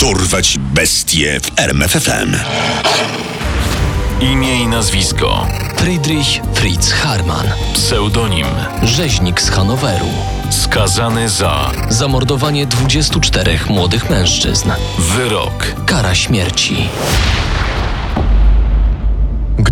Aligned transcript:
Dorwać 0.00 0.58
bestie 0.58 1.40
w 1.40 1.58
RMFFM. 1.60 2.36
Imię 4.20 4.62
i 4.62 4.66
nazwisko. 4.66 5.46
Friedrich 5.76 6.26
Fritz 6.54 6.90
Harman, 6.92 7.46
Pseudonim. 7.74 8.46
rzeźnik 8.82 9.40
z 9.40 9.50
Hanoweru. 9.50 10.06
Skazany 10.50 11.28
za 11.28 11.70
Zamordowanie 11.88 12.66
24 12.66 13.58
młodych 13.68 14.10
mężczyzn. 14.10 14.70
wyrok. 14.98 15.66
Kara 15.86 16.14
śmierci. 16.14 16.88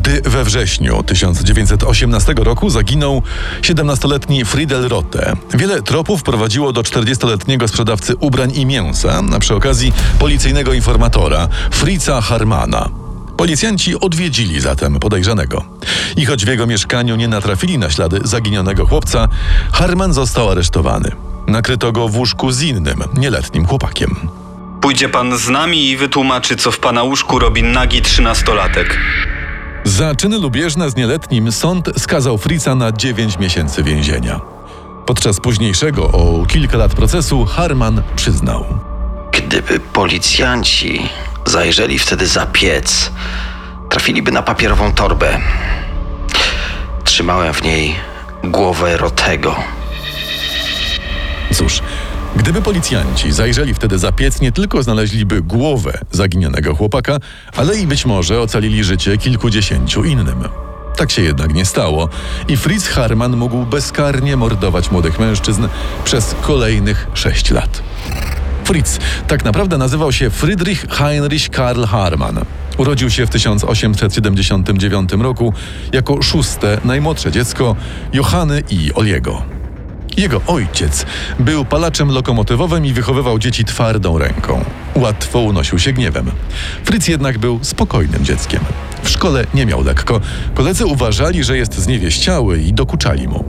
Gdy 0.07 0.30
we 0.30 0.45
wrześniu 0.45 1.02
1918 1.02 2.34
roku 2.36 2.70
zaginął 2.70 3.23
17-letni 3.61 4.45
Friedel 4.45 4.88
Rotte, 4.88 5.32
wiele 5.55 5.82
tropów 5.82 6.23
prowadziło 6.23 6.73
do 6.73 6.82
40-letniego 6.82 7.68
sprzedawcy 7.68 8.16
ubrań 8.16 8.52
i 8.55 8.66
mięsa, 8.66 9.23
a 9.34 9.38
przy 9.38 9.55
okazji 9.55 9.92
policyjnego 10.19 10.73
informatora 10.73 11.48
Fritza 11.70 12.20
Harmana. 12.20 12.88
Policjanci 13.37 14.00
odwiedzili 14.00 14.61
zatem 14.61 15.00
podejrzanego. 15.00 15.64
I 16.16 16.27
choć 16.27 16.45
w 16.45 16.48
jego 16.48 16.66
mieszkaniu 16.66 17.16
nie 17.16 17.28
natrafili 17.28 17.78
na 17.78 17.91
ślady 17.91 18.20
zaginionego 18.25 18.86
chłopca, 18.86 19.28
Harman 19.73 20.12
został 20.12 20.50
aresztowany. 20.50 21.11
Nakryto 21.47 21.92
go 21.92 22.09
w 22.09 22.16
łóżku 22.16 22.52
z 22.52 22.62
innym, 22.62 23.02
nieletnim 23.14 23.66
chłopakiem. 23.66 24.28
Pójdzie 24.80 25.09
pan 25.09 25.38
z 25.38 25.48
nami 25.48 25.91
i 25.91 25.97
wytłumaczy, 25.97 26.56
co 26.56 26.73
w 26.73 26.78
pana 26.78 27.02
łóżku 27.02 27.38
robi 27.38 27.62
nagi 27.62 28.02
trzynastolatek. 28.02 28.98
Za 29.87 30.15
czyny 30.15 30.39
lubieżne 30.39 30.91
z 30.91 30.97
nieletnim 30.97 31.53
sąd 31.53 31.89
skazał 31.99 32.39
Fritza 32.39 32.75
na 32.75 32.93
9 32.93 33.39
miesięcy 33.39 33.83
więzienia. 33.83 34.41
Podczas 35.07 35.41
późniejszego 35.41 36.05
o 36.05 36.47
kilka 36.47 36.77
lat 36.77 36.95
procesu 36.95 37.45
Harman 37.45 38.03
przyznał. 38.17 38.65
Gdyby 39.33 39.81
policjanci 39.81 41.09
zajrzeli 41.45 41.98
wtedy 41.98 42.27
za 42.27 42.47
piec, 42.47 43.11
trafiliby 43.89 44.33
na 44.33 44.43
papierową 44.43 44.93
torbę. 44.93 45.39
Trzymałem 47.05 47.55
w 47.55 47.62
niej 47.62 47.95
głowę 48.45 48.97
Rotego. 48.97 49.56
Cóż, 51.55 51.83
gdyby 52.37 52.62
policjanci 52.62 53.33
zajrzeli 53.33 53.75
wtedy 53.75 53.98
za 53.98 54.12
piec, 54.12 54.41
nie 54.41 54.53
tylko 54.53 54.83
znaleźliby 54.83 55.42
głowę 55.42 55.98
zaginionego 56.11 56.75
chłopaka, 56.75 57.19
ale 57.56 57.77
i 57.77 57.87
być 57.87 58.06
może 58.06 58.41
ocalili 58.41 58.84
życie 58.84 59.19
kilkudziesięciu 59.19 60.05
innym. 60.05 60.45
Tak 60.97 61.11
się 61.11 61.23
jednak 61.23 61.55
nie 61.55 61.65
stało 61.65 62.09
i 62.48 62.56
Fritz 62.56 62.89
Harman 62.89 63.37
mógł 63.37 63.67
bezkarnie 63.67 64.37
mordować 64.37 64.91
młodych 64.91 65.19
mężczyzn 65.19 65.69
przez 66.05 66.34
kolejnych 66.41 67.06
sześć 67.15 67.51
lat. 67.51 67.83
Fritz 68.65 68.98
tak 69.28 69.45
naprawdę 69.45 69.78
nazywał 69.78 70.12
się 70.12 70.31
Friedrich 70.31 70.87
Heinrich 70.91 71.50
Karl 71.50 71.84
Harman. 71.84 72.45
Urodził 72.78 73.11
się 73.11 73.27
w 73.27 73.31
1879 73.31 75.12
roku 75.12 75.53
jako 75.93 76.23
szóste, 76.23 76.81
najmłodsze 76.84 77.33
dziecko 77.33 77.77
Johanny 78.12 78.62
i 78.71 78.95
Oliego. 78.95 79.56
Jego 80.17 80.41
ojciec 80.47 81.06
był 81.39 81.64
palaczem 81.64 82.11
lokomotywowym 82.11 82.86
i 82.86 82.92
wychowywał 82.92 83.39
dzieci 83.39 83.64
twardą 83.64 84.19
ręką. 84.19 84.64
Łatwo 84.95 85.41
unosił 85.41 85.78
się 85.78 85.92
gniewem. 85.92 86.31
Fritz 86.84 87.09
jednak 87.09 87.39
był 87.39 87.59
spokojnym 87.62 88.25
dzieckiem. 88.25 88.61
W 89.03 89.09
szkole 89.09 89.47
nie 89.55 89.67
miał 89.67 89.84
lekko. 89.84 90.20
Koledzy 90.55 90.87
uważali, 90.87 91.44
że 91.44 91.56
jest 91.56 91.75
zniewieściały 91.75 92.59
i 92.59 92.72
dokuczali 92.72 93.28
mu. 93.28 93.44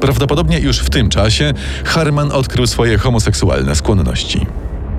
Prawdopodobnie 0.00 0.58
już 0.58 0.78
w 0.78 0.90
tym 0.90 1.08
czasie 1.08 1.54
Harman 1.84 2.32
odkrył 2.32 2.66
swoje 2.66 2.98
homoseksualne 2.98 3.76
skłonności. 3.76 4.46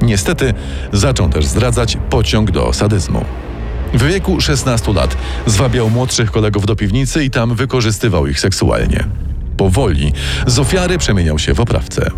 Niestety 0.02 0.53
zaczął 0.93 1.30
też 1.30 1.45
zdradzać 1.45 1.97
pociąg 2.09 2.52
do 2.52 2.73
sadyzmu. 2.73 3.25
W 3.93 4.03
wieku 4.03 4.41
16 4.41 4.93
lat 4.93 5.17
zwabiał 5.45 5.89
młodszych 5.89 6.31
kolegów 6.31 6.65
do 6.65 6.76
piwnicy 6.76 7.23
i 7.23 7.30
tam 7.30 7.55
wykorzystywał 7.55 8.27
ich 8.27 8.39
seksualnie. 8.39 9.05
Powoli 9.59 10.14
z 10.47 10.59
ofiary 10.59 10.97
przemieniał 10.97 11.39
się 11.39 11.53
w 11.53 11.59
oprawcę. 11.59 12.11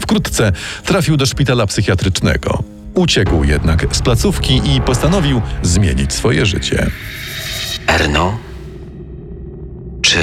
Wkrótce 0.00 0.52
trafił 0.84 1.16
do 1.16 1.26
szpitala 1.26 1.66
psychiatrycznego. 1.66 2.62
Uciekł 2.94 3.44
jednak 3.44 3.86
z 3.92 4.02
placówki 4.02 4.60
i 4.64 4.80
postanowił 4.80 5.42
zmienić 5.62 6.12
swoje 6.12 6.46
życie. 6.46 6.86
Erno, 7.86 8.38
czy 10.02 10.18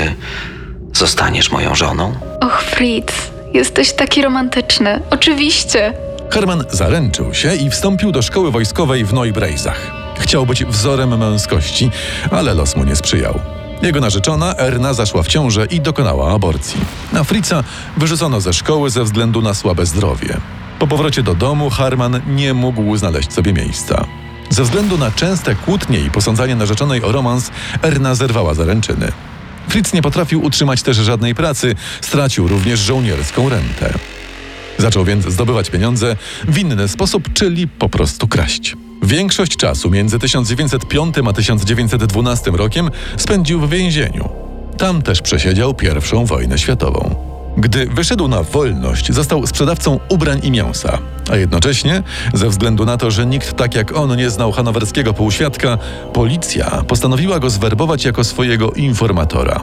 zostaniesz 0.94 1.52
moją 1.52 1.76
żoną? 1.76 2.14
Och, 2.42 2.62
Fritz, 2.64 3.14
jesteś 3.54 3.94
taki 3.94 4.22
romantyczny. 4.22 5.02
Oczywiście. 5.10 5.94
Herman 6.32 6.64
zaręczył 6.72 7.34
się 7.34 7.56
i 7.56 7.70
wstąpił 7.70 8.12
do 8.12 8.22
szkoły 8.22 8.52
wojskowej 8.52 9.06
w 9.06 9.14
Neubrejzach. 9.14 9.92
Chciał 10.20 10.46
być 10.46 10.66
wzorem 10.66 11.18
męskości, 11.18 11.92
ale 12.32 12.54
los 12.54 12.76
mu 12.76 12.84
nie 12.84 12.96
sprzyjał. 12.96 13.40
Jego 13.86 14.00
narzeczona 14.00 14.56
Erna 14.58 14.94
zaszła 14.94 15.24
w 15.24 15.28
ciążę 15.28 15.66
i 15.66 15.82
dokonała 15.82 16.34
aborcji. 16.34 16.82
Na 17.14 17.24
Fritza 17.24 17.64
wyrzucono 17.98 18.42
ze 18.42 18.54
szkoły 18.54 18.90
ze 18.90 19.04
względu 19.04 19.42
na 19.42 19.54
słabe 19.54 19.86
zdrowie. 19.86 20.38
Po 20.80 20.88
powrocie 20.88 21.24
do 21.24 21.36
domu 21.36 21.70
Harman 21.70 22.22
nie 22.28 22.54
mógł 22.54 22.98
znaleźć 22.98 23.34
sobie 23.34 23.54
miejsca. 23.54 24.06
Ze 24.50 24.64
względu 24.64 24.98
na 24.98 25.12
częste 25.12 25.56
kłótnie 25.56 26.00
i 26.00 26.10
posądzanie 26.10 26.56
narzeczonej 26.56 27.04
o 27.04 27.12
romans, 27.12 27.52
Erna 27.84 28.16
zerwała 28.16 28.54
zaręczyny. 28.54 29.12
Fritz 29.70 29.94
nie 29.94 30.02
potrafił 30.02 30.44
utrzymać 30.44 30.82
też 30.82 30.98
żadnej 30.98 31.36
pracy, 31.36 31.76
stracił 32.02 32.48
również 32.48 32.80
żołnierską 32.80 33.50
rentę. 33.50 33.94
Zaczął 34.78 35.06
więc 35.06 35.26
zdobywać 35.26 35.70
pieniądze 35.70 36.16
w 36.48 36.58
inny 36.58 36.88
sposób, 36.88 37.34
czyli 37.34 37.68
po 37.68 37.90
prostu 37.90 38.28
kraść. 38.28 38.76
Większość 39.04 39.58
czasu 39.58 39.90
między 39.90 40.20
1905 40.20 41.16
a 41.30 41.34
1912 41.34 42.52
rokiem 42.52 42.90
spędził 43.18 43.60
w 43.60 43.70
więzieniu. 43.70 44.30
Tam 44.78 45.02
też 45.02 45.22
przesiedział 45.22 45.74
pierwszą 45.74 46.26
wojnę 46.26 46.58
światową. 46.58 47.16
Gdy 47.58 47.86
wyszedł 47.86 48.28
na 48.28 48.44
wolność, 48.44 49.12
został 49.12 49.48
sprzedawcą 49.48 50.00
ubrań 50.10 50.40
i 50.44 50.52
mięsa, 50.52 50.98
a 51.32 51.36
jednocześnie, 51.36 52.04
ze 52.34 52.50
względu 52.50 52.86
na 52.86 52.98
to, 52.98 53.12
że 53.12 53.26
nikt 53.26 53.58
tak 53.58 53.76
jak 53.76 53.98
on 53.98 54.16
nie 54.16 54.30
znał 54.30 54.52
hanowerskiego 54.52 55.14
półświadka, 55.14 55.78
policja 56.14 56.84
postanowiła 56.88 57.40
go 57.40 57.50
zwerbować 57.50 58.06
jako 58.06 58.24
swojego 58.24 58.72
informatora. 58.72 59.62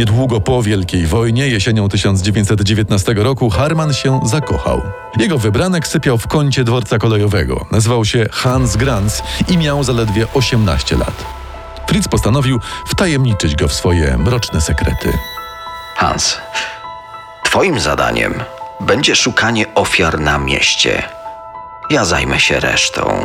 Niedługo 0.00 0.40
po 0.40 0.62
Wielkiej 0.62 1.06
Wojnie, 1.06 1.48
jesienią 1.48 1.88
1919 1.88 3.14
roku, 3.14 3.50
Harman 3.50 3.92
się 3.92 4.20
zakochał. 4.24 4.82
Jego 5.18 5.38
wybranek 5.38 5.88
sypiał 5.88 6.18
w 6.18 6.26
kącie 6.26 6.64
dworca 6.64 6.98
kolejowego. 6.98 7.66
Nazywał 7.70 8.04
się 8.04 8.26
Hans 8.32 8.76
Granz 8.76 9.22
i 9.48 9.58
miał 9.58 9.84
zaledwie 9.84 10.26
18 10.34 10.96
lat. 10.96 11.24
Fritz 11.88 12.08
postanowił 12.08 12.60
wtajemniczyć 12.86 13.56
go 13.56 13.68
w 13.68 13.72
swoje 13.72 14.18
mroczne 14.18 14.60
sekrety. 14.60 15.12
Hans, 15.96 16.36
twoim 17.44 17.80
zadaniem 17.80 18.34
będzie 18.80 19.16
szukanie 19.16 19.74
ofiar 19.74 20.20
na 20.20 20.38
mieście. 20.38 21.02
Ja 21.90 22.04
zajmę 22.04 22.40
się 22.40 22.60
resztą. 22.60 23.24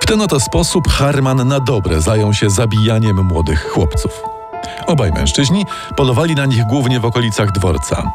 W 0.00 0.06
ten 0.06 0.20
oto 0.20 0.40
sposób 0.40 0.88
Harman 0.88 1.48
na 1.48 1.60
dobre 1.60 2.00
zajął 2.00 2.34
się 2.34 2.50
zabijaniem 2.50 3.24
młodych 3.24 3.68
chłopców. 3.70 4.31
Obaj 4.86 5.12
mężczyźni 5.12 5.64
polowali 5.96 6.34
na 6.34 6.46
nich 6.46 6.64
głównie 6.64 7.00
w 7.00 7.04
okolicach 7.04 7.52
dworca. 7.52 8.12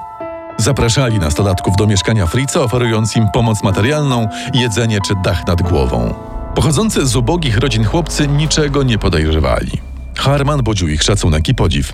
Zapraszali 0.58 1.20
nastolatków 1.20 1.76
do 1.76 1.88
mieszkania 1.88 2.28
Fritza, 2.28 2.62
oferując 2.62 3.16
im 3.16 3.30
pomoc 3.34 3.64
materialną, 3.64 4.28
jedzenie 4.54 5.00
czy 5.02 5.14
dach 5.24 5.48
nad 5.48 5.62
głową. 5.62 6.14
Pochodzący 6.56 7.08
z 7.08 7.16
ubogich 7.16 7.58
rodzin 7.58 7.86
chłopcy 7.86 8.28
niczego 8.28 8.84
nie 8.84 8.98
podejrzewali. 8.98 9.72
Harman 10.18 10.64
budził 10.64 10.88
ich 10.88 11.04
szacunek 11.04 11.50
i 11.50 11.56
podziw. 11.56 11.94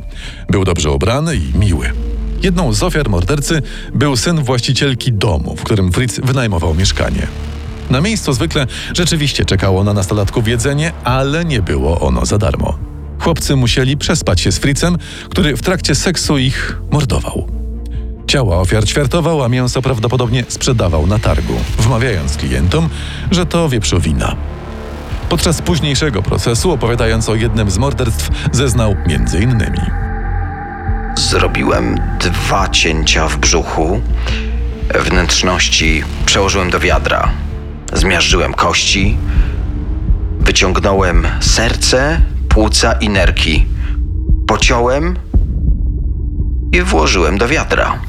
Był 0.50 0.64
dobrze 0.64 0.92
ubrany 0.92 1.36
i 1.36 1.58
miły. 1.58 1.92
Jedną 2.44 2.74
z 2.74 2.84
ofiar 2.84 3.10
mordercy 3.10 3.62
był 3.94 4.16
syn 4.16 4.44
właścicielki 4.44 5.14
domu, 5.14 5.56
w 5.56 5.64
którym 5.64 5.92
Fritz 5.92 6.20
wynajmował 6.24 6.74
mieszkanie. 6.74 7.28
Na 7.90 8.02
miejscu 8.02 8.34
zwykle 8.34 8.68
rzeczywiście 8.94 9.46
czekało 9.46 9.84
na 9.84 9.94
nastolatków 9.94 10.48
jedzenie, 10.48 10.92
ale 11.04 11.46
nie 11.46 11.62
było 11.62 12.00
ono 12.00 12.26
za 12.26 12.38
darmo. 12.38 12.93
Chłopcy 13.24 13.56
musieli 13.56 13.98
przespać 13.98 14.42
się 14.42 14.52
z 14.52 14.58
Fritzem, 14.58 14.98
który 15.30 15.58
w 15.58 15.62
trakcie 15.62 15.96
seksu 15.96 16.38
ich 16.38 16.78
mordował. 16.92 17.48
Ciała 18.28 18.58
ofiar 18.58 18.86
ćwiartował, 18.86 19.44
a 19.44 19.50
mięso 19.50 19.82
prawdopodobnie 19.82 20.44
sprzedawał 20.48 21.08
na 21.08 21.20
targu, 21.20 21.54
wmawiając 21.80 22.38
klientom, 22.38 22.90
że 23.32 23.46
to 23.46 23.70
wieprzowina. 23.70 24.36
Podczas 25.30 25.62
późniejszego 25.62 26.22
procesu, 26.22 26.72
opowiadając 26.72 27.30
o 27.30 27.36
jednym 27.36 27.72
z 27.72 27.78
morderstw, 27.78 28.30
zeznał 28.52 28.96
między 29.08 29.40
innymi. 29.40 29.82
Zrobiłem 31.18 31.98
dwa 32.20 32.70
cięcia 32.70 33.28
w 33.28 33.38
brzuchu. 33.38 34.02
Wnętrzności 35.06 36.04
przełożyłem 36.26 36.70
do 36.70 36.80
wiadra. 36.80 37.32
Zmiażdżyłem 37.94 38.54
kości. 38.54 39.18
Wyciągnąłem 40.40 41.28
serce, 41.40 42.22
płuca 42.54 42.94
i 42.94 43.10
nerki. 43.10 43.66
Pociąłem 44.48 45.16
i 46.72 46.82
włożyłem 46.82 47.38
do 47.38 47.48
wiadra. 47.48 48.00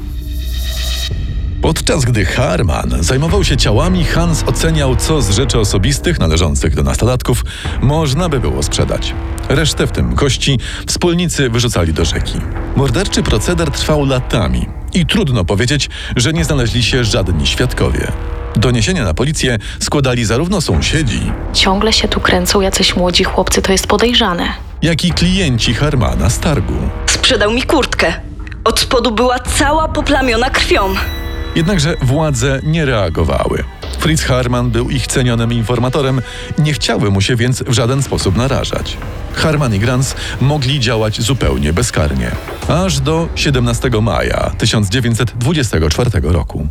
Podczas 1.61 2.05
gdy 2.05 2.25
Harman 2.25 2.95
zajmował 2.99 3.43
się 3.43 3.57
ciałami, 3.57 4.03
Hans 4.03 4.43
oceniał, 4.43 4.95
co 4.95 5.21
z 5.21 5.29
rzeczy 5.29 5.59
osobistych 5.59 6.19
należących 6.19 6.75
do 6.75 6.83
nastolatków 6.83 7.43
można 7.81 8.29
by 8.29 8.39
było 8.39 8.63
sprzedać. 8.63 9.13
Resztę, 9.49 9.87
w 9.87 9.91
tym 9.91 10.15
kości, 10.15 10.59
wspólnicy 10.87 11.49
wyrzucali 11.49 11.93
do 11.93 12.05
rzeki. 12.05 12.41
Morderczy 12.75 13.23
proceder 13.23 13.71
trwał 13.71 14.05
latami 14.05 14.65
i 14.93 15.05
trudno 15.05 15.45
powiedzieć, 15.45 15.89
że 16.15 16.33
nie 16.33 16.45
znaleźli 16.45 16.83
się 16.83 17.03
żadni 17.03 17.47
świadkowie. 17.47 18.11
Doniesienia 18.55 19.03
na 19.03 19.13
policję 19.13 19.57
składali 19.79 20.25
zarówno 20.25 20.61
sąsiedzi, 20.61 21.31
Ciągle 21.53 21.93
się 21.93 22.07
tu 22.07 22.19
kręcą 22.19 22.61
jacyś 22.61 22.95
młodzi 22.95 23.23
chłopcy, 23.23 23.61
to 23.61 23.71
jest 23.71 23.87
podejrzane. 23.87 24.47
jak 24.81 25.05
i 25.05 25.11
klienci 25.11 25.73
Harmana 25.73 26.29
z 26.29 26.39
targu. 26.39 26.73
Sprzedał 27.05 27.51
mi 27.51 27.63
kurtkę. 27.63 28.13
Od 28.63 28.79
spodu 28.79 29.11
była 29.11 29.39
cała 29.39 29.87
poplamiona 29.87 30.49
krwią. 30.49 30.81
Jednakże 31.55 31.95
władze 32.01 32.59
nie 32.63 32.85
reagowały. 32.85 33.63
Fritz 33.99 34.21
Harman 34.21 34.69
był 34.71 34.89
ich 34.89 35.07
cenionym 35.07 35.53
informatorem, 35.53 36.21
nie 36.57 36.73
chciały 36.73 37.11
mu 37.11 37.21
się 37.21 37.35
więc 37.35 37.63
w 37.63 37.73
żaden 37.73 38.03
sposób 38.03 38.35
narażać. 38.35 38.97
Harman 39.35 39.75
i 39.75 39.79
Grans 39.79 40.15
mogli 40.41 40.79
działać 40.79 41.21
zupełnie 41.21 41.73
bezkarnie. 41.73 42.31
Aż 42.67 42.99
do 42.99 43.27
17 43.35 43.89
maja 44.01 44.51
1924 44.57 46.11
roku. 46.23 46.67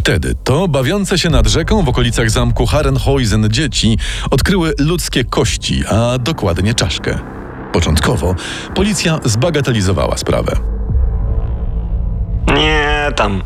Wtedy 0.00 0.34
to 0.44 0.68
bawiące 0.68 1.18
się 1.18 1.30
nad 1.30 1.46
rzeką 1.46 1.82
w 1.82 1.88
okolicach 1.88 2.30
zamku 2.30 2.64
Herrenhäusen 2.64 3.48
dzieci 3.48 3.98
odkryły 4.30 4.74
ludzkie 4.78 5.24
kości, 5.24 5.82
a 5.88 6.18
dokładnie 6.18 6.74
czaszkę. 6.74 7.18
Początkowo 7.72 8.34
policja 8.74 9.20
zbagatelizowała 9.24 10.16
sprawę. 10.16 10.56
Nie, 12.54 13.08
tam. 13.16 13.42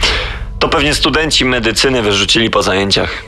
To 0.58 0.68
pewnie 0.68 0.94
studenci 0.94 1.44
medycyny 1.44 2.02
wyrzucili 2.02 2.50
po 2.50 2.62
zajęciach. 2.62 3.24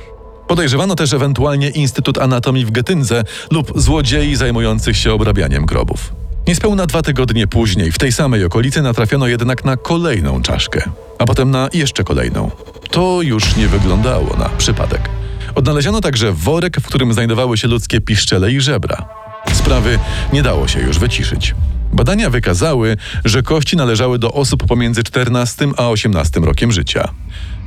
Podejrzewano 0.48 0.94
też 0.94 1.12
ewentualnie 1.12 1.70
Instytut 1.70 2.18
Anatomii 2.18 2.64
w 2.64 2.70
Getynze 2.70 3.24
lub 3.50 3.80
złodziei 3.80 4.36
zajmujących 4.36 4.96
się 4.96 5.12
obrabianiem 5.12 5.66
grobów. 5.66 6.12
Niespełna 6.46 6.86
dwa 6.86 7.02
tygodnie 7.02 7.46
później 7.46 7.92
w 7.92 7.98
tej 7.98 8.12
samej 8.12 8.44
okolicy 8.44 8.82
natrafiono 8.82 9.26
jednak 9.26 9.64
na 9.64 9.76
kolejną 9.76 10.42
czaszkę, 10.42 10.90
a 11.18 11.24
potem 11.24 11.50
na 11.50 11.68
jeszcze 11.72 12.04
kolejną. 12.04 12.50
To 12.90 13.22
już 13.22 13.56
nie 13.56 13.68
wyglądało 13.68 14.36
na 14.36 14.48
przypadek. 14.48 15.08
Odnaleziono 15.54 16.00
także 16.00 16.32
worek, 16.32 16.76
w 16.80 16.86
którym 16.86 17.12
znajdowały 17.12 17.58
się 17.58 17.68
ludzkie 17.68 18.00
piszczele 18.00 18.52
i 18.52 18.60
żebra. 18.60 19.08
Sprawy 19.52 19.98
nie 20.32 20.42
dało 20.42 20.68
się 20.68 20.80
już 20.80 20.98
wyciszyć. 20.98 21.54
Badania 21.92 22.30
wykazały, 22.30 22.96
że 23.24 23.42
kości 23.42 23.76
należały 23.76 24.18
do 24.18 24.32
osób 24.32 24.66
pomiędzy 24.66 25.02
14 25.02 25.68
a 25.76 25.88
18 25.88 26.40
rokiem 26.40 26.72
życia. 26.72 27.08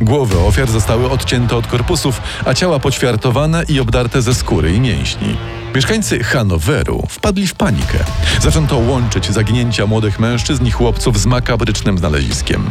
Głowy 0.01 0.39
ofiar 0.39 0.67
zostały 0.67 1.09
odcięte 1.09 1.55
od 1.55 1.67
korpusów, 1.67 2.21
a 2.45 2.53
ciała 2.53 2.79
poćwiartowane 2.79 3.63
i 3.67 3.79
obdarte 3.79 4.21
ze 4.21 4.35
skóry 4.35 4.73
i 4.73 4.79
mięśni. 4.79 5.37
Mieszkańcy 5.75 6.23
Hanoweru 6.23 7.07
wpadli 7.09 7.47
w 7.47 7.53
panikę. 7.53 7.99
Zaczęto 8.41 8.77
łączyć 8.77 9.31
zaginięcia 9.31 9.85
młodych 9.85 10.19
mężczyzn 10.19 10.65
i 10.65 10.71
chłopców 10.71 11.19
z 11.19 11.25
makabrycznym 11.25 11.97
znaleziskiem. 11.97 12.69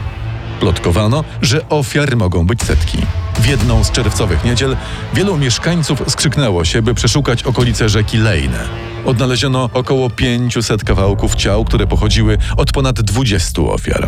Plotkowano, 0.60 1.24
że 1.42 1.68
ofiar 1.68 2.16
mogą 2.16 2.46
być 2.46 2.62
setki. 2.62 2.98
W 3.40 3.46
jedną 3.46 3.84
z 3.84 3.90
czerwcowych 3.90 4.44
niedziel 4.44 4.76
wielu 5.14 5.36
mieszkańców 5.36 6.02
skrzyknęło 6.06 6.64
się, 6.64 6.82
by 6.82 6.94
przeszukać 6.94 7.42
okolice 7.42 7.88
rzeki 7.88 8.18
Lejne. 8.18 8.68
Odnaleziono 9.04 9.70
około 9.74 10.10
500 10.10 10.84
kawałków 10.84 11.34
ciał, 11.34 11.64
które 11.64 11.86
pochodziły 11.86 12.38
od 12.56 12.72
ponad 12.72 13.00
20 13.00 13.62
ofiar. 13.62 14.06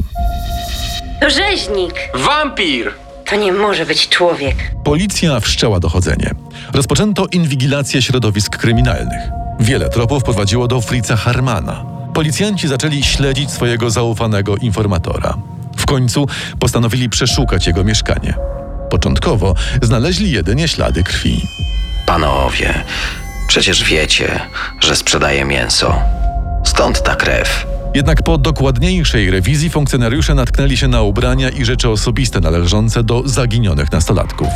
To 1.20 1.30
rzeźnik! 1.30 1.94
Wampir! 2.14 3.09
To 3.30 3.36
nie 3.36 3.52
może 3.52 3.86
być 3.86 4.08
człowiek. 4.08 4.56
Policja 4.84 5.40
wszczęła 5.40 5.80
dochodzenie. 5.80 6.30
Rozpoczęto 6.72 7.26
inwigilację 7.26 8.02
środowisk 8.02 8.56
kryminalnych. 8.56 9.22
Wiele 9.60 9.88
tropów 9.88 10.22
prowadziło 10.24 10.68
do 10.68 10.80
Fritza 10.80 11.16
Harmana. 11.16 11.84
Policjanci 12.14 12.68
zaczęli 12.68 13.02
śledzić 13.02 13.50
swojego 13.50 13.90
zaufanego 13.90 14.56
informatora. 14.56 15.36
W 15.76 15.86
końcu 15.86 16.26
postanowili 16.58 17.08
przeszukać 17.08 17.66
jego 17.66 17.84
mieszkanie. 17.84 18.34
Początkowo 18.90 19.54
znaleźli 19.82 20.30
jedynie 20.30 20.68
ślady 20.68 21.02
krwi. 21.02 21.42
Panowie, 22.06 22.84
przecież 23.46 23.84
wiecie, 23.84 24.40
że 24.80 24.96
sprzedaję 24.96 25.44
mięso. 25.44 26.02
Stąd 26.64 27.02
ta 27.02 27.16
krew. 27.16 27.69
Jednak 27.94 28.22
po 28.22 28.38
dokładniejszej 28.38 29.30
rewizji 29.30 29.70
funkcjonariusze 29.70 30.34
natknęli 30.34 30.76
się 30.76 30.88
na 30.88 31.02
ubrania 31.02 31.48
i 31.50 31.64
rzeczy 31.64 31.88
osobiste 31.88 32.40
należące 32.40 33.04
do 33.04 33.28
zaginionych 33.28 33.92
nastolatków. 33.92 34.48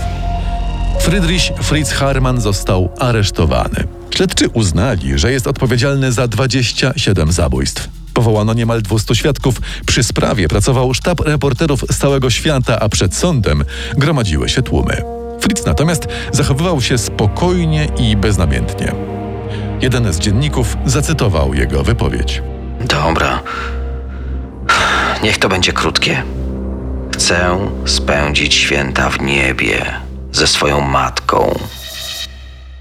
Friedrich 1.01 1.43
Fritz 1.63 1.91
Harman 1.93 2.41
został 2.41 2.89
aresztowany. 2.99 3.85
Śledczy 4.11 4.49
uznali, 4.49 5.19
że 5.19 5.33
jest 5.33 5.47
odpowiedzialny 5.47 6.13
za 6.13 6.29
27 6.29 7.33
zabójstw. 7.33 7.89
Powołano 8.15 8.55
niemal 8.55 8.83
200 8.83 9.15
świadków. 9.15 9.61
Przy 9.87 10.05
sprawie 10.05 10.49
pracował 10.49 10.95
sztab 10.95 11.21
reporterów 11.21 11.85
z 11.91 11.99
całego 11.99 12.31
świata, 12.31 12.81
a 12.81 12.89
przed 12.89 13.15
sądem 13.15 13.65
gromadziły 13.97 14.49
się 14.49 14.63
tłumy. 14.63 15.03
Fritz 15.41 15.67
natomiast 15.67 16.07
zachowywał 16.33 16.81
się 16.81 16.99
spokojnie 16.99 17.89
i 17.99 18.17
beznamiętnie. 18.17 18.93
Jeden 19.81 20.13
z 20.13 20.19
dzienników 20.19 20.77
zacytował 20.87 21.55
jego 21.55 21.83
wypowiedź. 21.83 22.43
Dobra. 22.85 23.43
Niech 25.23 25.39
to 25.39 25.49
będzie 25.49 25.73
krótkie. 25.73 26.23
Chcę 27.15 27.59
spędzić 27.85 28.55
święta 28.55 29.11
w 29.11 29.21
niebie 29.21 29.85
ze 30.33 30.47
swoją 30.47 30.81
matką. 30.81 31.59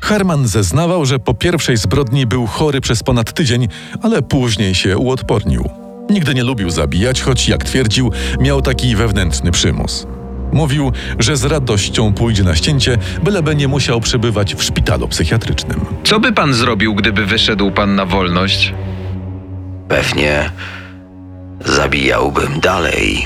Herman 0.01 0.47
zeznawał, 0.47 1.05
że 1.05 1.19
po 1.19 1.33
pierwszej 1.33 1.77
zbrodni 1.77 2.25
był 2.25 2.47
chory 2.47 2.81
przez 2.81 3.03
ponad 3.03 3.33
tydzień, 3.33 3.67
ale 4.01 4.21
później 4.21 4.75
się 4.75 4.97
uodpornił. 4.97 5.69
Nigdy 6.09 6.33
nie 6.33 6.43
lubił 6.43 6.69
zabijać, 6.69 7.21
choć 7.21 7.49
jak 7.49 7.63
twierdził, 7.63 8.11
miał 8.39 8.61
taki 8.61 8.95
wewnętrzny 8.95 9.51
przymus. 9.51 10.07
Mówił, 10.53 10.91
że 11.19 11.37
z 11.37 11.43
radością 11.45 12.13
pójdzie 12.13 12.43
na 12.43 12.55
ścięcie, 12.55 12.97
byleby 13.23 13.55
nie 13.55 13.67
musiał 13.67 14.01
przebywać 14.01 14.55
w 14.55 14.63
szpitalu 14.63 15.07
psychiatrycznym. 15.07 15.85
Co 16.03 16.19
by 16.19 16.31
pan 16.33 16.53
zrobił, 16.53 16.95
gdyby 16.95 17.25
wyszedł 17.25 17.71
pan 17.71 17.95
na 17.95 18.05
wolność? 18.05 18.73
Pewnie 19.87 20.51
zabijałbym 21.65 22.59
dalej. 22.59 23.25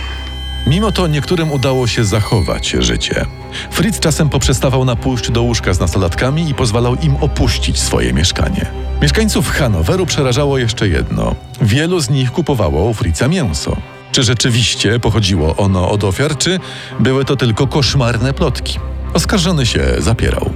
Mimo 0.67 0.91
to 0.91 1.07
niektórym 1.07 1.51
udało 1.51 1.87
się 1.87 2.05
zachować 2.05 2.69
życie. 2.79 3.25
Fritz 3.71 3.99
czasem 3.99 4.29
poprzestawał 4.29 4.85
na 4.85 4.95
pójść 4.95 5.31
do 5.31 5.41
łóżka 5.41 5.73
z 5.73 5.79
nastolatkami 5.79 6.49
i 6.49 6.53
pozwalał 6.53 6.95
im 6.95 7.15
opuścić 7.15 7.79
swoje 7.79 8.13
mieszkanie. 8.13 8.65
Mieszkańców 9.01 9.49
Hanoweru 9.49 10.05
przerażało 10.05 10.57
jeszcze 10.57 10.87
jedno. 10.87 11.35
Wielu 11.61 11.99
z 11.99 12.09
nich 12.09 12.31
kupowało 12.31 12.89
u 12.89 12.93
Fritza 12.93 13.27
mięso. 13.27 13.77
Czy 14.11 14.23
rzeczywiście 14.23 14.99
pochodziło 14.99 15.55
ono 15.55 15.89
od 15.89 16.03
ofiar, 16.03 16.37
czy 16.37 16.59
były 16.99 17.25
to 17.25 17.35
tylko 17.35 17.67
koszmarne 17.67 18.33
plotki? 18.33 18.79
Oskarżony 19.13 19.65
się 19.65 19.83
zapierał. 19.99 20.49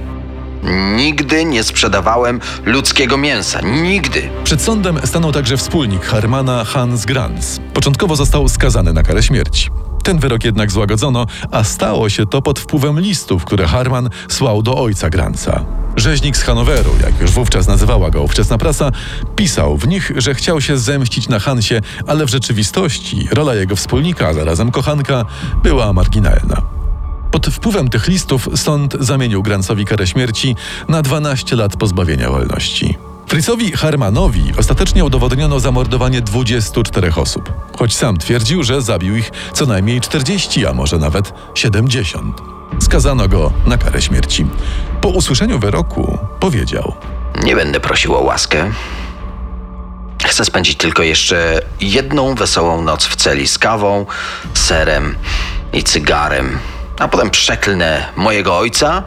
Nigdy 0.96 1.44
nie 1.44 1.64
sprzedawałem 1.64 2.40
ludzkiego 2.64 3.16
mięsa. 3.16 3.60
Nigdy. 3.60 4.30
Przed 4.44 4.62
sądem 4.62 4.98
stanął 5.04 5.32
także 5.32 5.56
wspólnik 5.56 6.04
Harmana 6.04 6.64
Hans 6.64 7.04
Grans. 7.04 7.60
Początkowo 7.74 8.16
został 8.16 8.48
skazany 8.48 8.92
na 8.92 9.02
karę 9.02 9.22
śmierci. 9.22 9.70
Ten 10.02 10.18
wyrok 10.18 10.44
jednak 10.44 10.70
złagodzono, 10.70 11.26
a 11.50 11.64
stało 11.64 12.08
się 12.08 12.26
to 12.26 12.42
pod 12.42 12.60
wpływem 12.60 13.00
listów, 13.00 13.44
które 13.44 13.66
Harman 13.66 14.10
słał 14.28 14.62
do 14.62 14.76
ojca 14.76 15.10
Granca. 15.10 15.64
Rzeźnik 15.96 16.36
z 16.36 16.42
Hanoweru, 16.42 16.90
jak 17.02 17.20
już 17.20 17.30
wówczas 17.30 17.66
nazywała 17.66 18.10
go 18.10 18.22
ówczesna 18.22 18.58
prasa, 18.58 18.90
pisał 19.36 19.76
w 19.76 19.88
nich, 19.88 20.12
że 20.16 20.34
chciał 20.34 20.60
się 20.60 20.78
zemścić 20.78 21.28
na 21.28 21.38
Hansie, 21.38 21.80
ale 22.06 22.26
w 22.26 22.30
rzeczywistości 22.30 23.28
rola 23.32 23.54
jego 23.54 23.76
wspólnika, 23.76 24.28
a 24.28 24.34
zarazem 24.34 24.70
kochanka, 24.70 25.24
była 25.62 25.92
marginalna. 25.92 26.81
Pod 27.32 27.46
wpływem 27.46 27.88
tych 27.88 28.08
listów 28.08 28.48
sąd 28.54 28.96
zamienił 29.00 29.42
Grancowi 29.42 29.84
karę 29.84 30.06
śmierci 30.06 30.56
na 30.88 31.02
12 31.02 31.56
lat 31.56 31.76
pozbawienia 31.76 32.30
wolności. 32.30 32.98
Fritzowi 33.26 33.72
Harmanowi 33.72 34.52
ostatecznie 34.58 35.04
udowodniono 35.04 35.60
zamordowanie 35.60 36.20
24 36.20 37.12
osób, 37.16 37.52
choć 37.78 37.96
sam 37.96 38.16
twierdził, 38.16 38.62
że 38.62 38.82
zabił 38.82 39.16
ich 39.16 39.30
co 39.52 39.66
najmniej 39.66 40.00
40, 40.00 40.66
a 40.66 40.72
może 40.72 40.98
nawet 40.98 41.32
70. 41.54 42.40
Skazano 42.80 43.28
go 43.28 43.52
na 43.66 43.78
karę 43.78 44.02
śmierci. 44.02 44.46
Po 45.00 45.08
usłyszeniu 45.08 45.58
wyroku 45.58 46.18
powiedział: 46.40 46.94
Nie 47.44 47.56
będę 47.56 47.80
prosił 47.80 48.14
o 48.14 48.20
łaskę. 48.20 48.70
Chcę 50.24 50.44
spędzić 50.44 50.76
tylko 50.76 51.02
jeszcze 51.02 51.60
jedną 51.80 52.34
wesołą 52.34 52.82
noc 52.82 53.06
w 53.06 53.16
celi 53.16 53.48
z 53.48 53.58
kawą, 53.58 54.06
serem 54.54 55.14
i 55.72 55.82
cygarem, 55.82 56.58
a 57.02 57.08
potem 57.08 57.30
przeklnę 57.30 58.04
mojego 58.16 58.58
ojca 58.58 59.02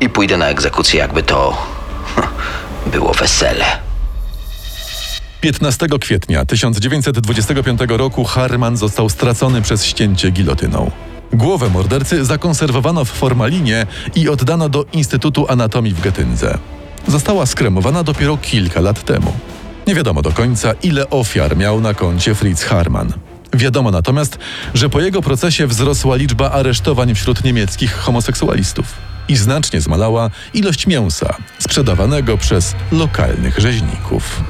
i 0.00 0.08
pójdę 0.08 0.36
na 0.36 0.48
egzekucję, 0.48 1.00
jakby 1.00 1.22
to 1.22 1.66
było 2.92 3.12
wesele. 3.12 3.64
15 5.40 5.86
kwietnia 6.00 6.44
1925 6.44 7.80
roku 7.88 8.24
Harman 8.24 8.76
został 8.76 9.08
stracony 9.08 9.62
przez 9.62 9.84
ścięcie 9.84 10.30
gilotyną. 10.30 10.90
Głowę 11.32 11.68
mordercy 11.70 12.24
zakonserwowano 12.24 13.04
w 13.04 13.10
formalinie 13.10 13.86
i 14.14 14.28
oddano 14.28 14.68
do 14.68 14.84
Instytutu 14.92 15.46
Anatomii 15.48 15.94
w 15.94 16.00
Getyndze. 16.00 16.58
Została 17.08 17.46
skremowana 17.46 18.02
dopiero 18.02 18.36
kilka 18.36 18.80
lat 18.80 19.04
temu. 19.04 19.32
Nie 19.86 19.94
wiadomo 19.94 20.22
do 20.22 20.32
końca, 20.32 20.72
ile 20.82 21.10
ofiar 21.10 21.56
miał 21.56 21.80
na 21.80 21.94
koncie 21.94 22.34
Fritz 22.34 22.64
Harman. 22.64 23.12
Wiadomo 23.56 23.90
natomiast, 23.90 24.38
że 24.74 24.88
po 24.88 25.00
jego 25.00 25.22
procesie 25.22 25.66
wzrosła 25.66 26.16
liczba 26.16 26.50
aresztowań 26.50 27.14
wśród 27.14 27.44
niemieckich 27.44 27.92
homoseksualistów 27.92 28.86
i 29.28 29.36
znacznie 29.36 29.80
zmalała 29.80 30.30
ilość 30.54 30.86
mięsa 30.86 31.36
sprzedawanego 31.58 32.38
przez 32.38 32.74
lokalnych 32.92 33.58
rzeźników. 33.58 34.40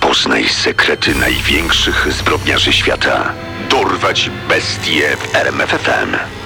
Poznaj 0.00 0.48
sekrety 0.48 1.14
największych 1.14 2.08
zbrodniarzy 2.12 2.72
świata. 2.72 3.32
Dorwać 3.70 4.30
bestie 4.48 5.16
w 5.16 5.34
RMFFM. 5.34 6.43